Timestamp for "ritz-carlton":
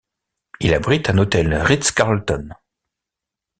1.53-2.49